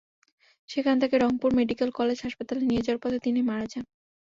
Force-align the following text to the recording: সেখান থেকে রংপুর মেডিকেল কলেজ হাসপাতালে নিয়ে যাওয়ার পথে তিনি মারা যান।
সেখান 0.69 0.95
থেকে 1.01 1.15
রংপুর 1.17 1.49
মেডিকেল 1.59 1.89
কলেজ 1.99 2.17
হাসপাতালে 2.21 2.63
নিয়ে 2.65 2.83
যাওয়ার 2.85 3.01
পথে 3.03 3.17
তিনি 3.25 3.39
মারা 3.49 3.65
যান। 3.71 3.85